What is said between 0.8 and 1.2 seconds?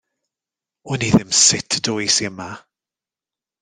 Wn i